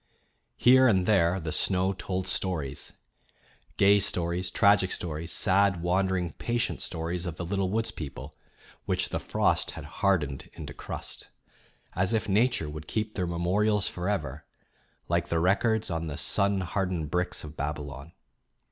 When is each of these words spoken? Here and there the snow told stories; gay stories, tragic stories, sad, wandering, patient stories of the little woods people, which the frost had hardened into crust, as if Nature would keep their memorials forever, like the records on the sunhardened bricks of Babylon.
Here 0.57 0.87
and 0.87 1.05
there 1.05 1.39
the 1.39 1.51
snow 1.51 1.93
told 1.93 2.27
stories; 2.27 2.93
gay 3.77 3.99
stories, 3.99 4.49
tragic 4.49 4.91
stories, 4.91 5.31
sad, 5.31 5.83
wandering, 5.83 6.33
patient 6.39 6.81
stories 6.81 7.27
of 7.27 7.35
the 7.35 7.45
little 7.45 7.69
woods 7.69 7.91
people, 7.91 8.35
which 8.85 9.09
the 9.09 9.19
frost 9.19 9.69
had 9.77 9.85
hardened 9.85 10.49
into 10.53 10.73
crust, 10.73 11.27
as 11.93 12.13
if 12.13 12.27
Nature 12.27 12.67
would 12.67 12.87
keep 12.87 13.13
their 13.13 13.27
memorials 13.27 13.87
forever, 13.87 14.43
like 15.07 15.27
the 15.27 15.37
records 15.39 15.91
on 15.91 16.07
the 16.07 16.17
sunhardened 16.17 17.11
bricks 17.11 17.43
of 17.43 17.55
Babylon. 17.55 18.11